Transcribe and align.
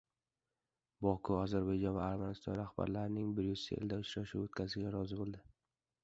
Boku 1.07 1.35
Ozarboyjon 1.41 1.93
va 1.99 2.07
Armaniston 2.13 2.57
rahbarlarining 2.59 3.27
Bryusselda 3.39 3.99
uchrashuv 4.05 4.47
o‘tkazishiga 4.47 4.95
rozi 4.97 5.21
bo‘ldi 5.21 5.43